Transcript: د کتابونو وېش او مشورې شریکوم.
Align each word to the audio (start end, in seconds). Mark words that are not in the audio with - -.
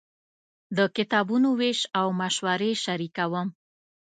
د 0.77 0.79
کتابونو 0.95 1.49
وېش 1.59 1.79
او 1.99 2.07
مشورې 2.21 2.71
شریکوم. 2.83 3.47